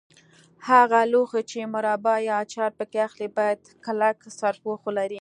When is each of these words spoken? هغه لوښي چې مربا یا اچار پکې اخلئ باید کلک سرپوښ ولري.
هغه 0.69 0.99
لوښي 1.11 1.41
چې 1.51 1.71
مربا 1.73 2.15
یا 2.27 2.35
اچار 2.45 2.71
پکې 2.79 2.99
اخلئ 3.07 3.29
باید 3.37 3.59
کلک 3.85 4.17
سرپوښ 4.39 4.79
ولري. 4.85 5.09